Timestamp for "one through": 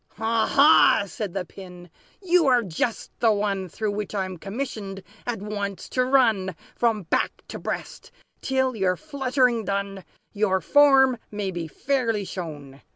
3.31-3.91